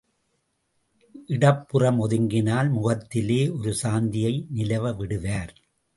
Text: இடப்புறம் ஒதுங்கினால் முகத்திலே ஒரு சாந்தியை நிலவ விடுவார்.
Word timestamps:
இடப்புறம் 1.27 2.09
ஒதுங்கினால் 2.09 2.69
முகத்திலே 2.71 3.49
ஒரு 3.49 3.73
சாந்தியை 3.83 4.33
நிலவ 4.49 4.93
விடுவார். 4.93 5.53